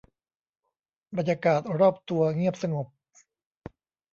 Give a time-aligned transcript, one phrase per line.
[1.17, 2.87] บรรยากาศรอบตัวเงียบสงบ